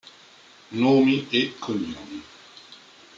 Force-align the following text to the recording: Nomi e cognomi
Nomi 0.79 1.27
e 1.29 1.41
cognomi 1.63 2.17